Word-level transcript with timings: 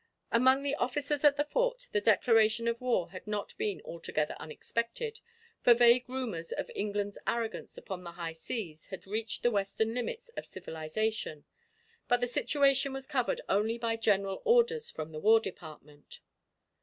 Among 0.31 0.63
the 0.63 0.73
officers 0.73 1.23
at 1.23 1.35
the 1.37 1.43
Fort 1.43 1.87
the 1.91 2.01
declaration 2.01 2.67
of 2.67 2.81
war 2.81 3.11
had 3.11 3.27
not 3.27 3.55
been 3.59 3.83
altogether 3.85 4.35
unexpected, 4.39 5.19
for 5.61 5.75
vague 5.75 6.09
rumours 6.09 6.51
of 6.51 6.71
England's 6.73 7.19
arrogance 7.27 7.77
upon 7.77 8.03
the 8.03 8.13
high 8.13 8.33
seas 8.33 8.87
had 8.87 9.05
reached 9.05 9.43
the 9.43 9.51
western 9.51 9.93
limits 9.93 10.29
of 10.29 10.47
civilisation, 10.47 11.45
but 12.07 12.19
the 12.19 12.25
situation 12.25 12.93
was 12.93 13.05
covered 13.05 13.41
only 13.47 13.77
by 13.77 13.95
general 13.95 14.41
orders 14.43 14.89
from 14.89 15.11
the 15.11 15.19
War 15.19 15.39
Department. 15.39 16.19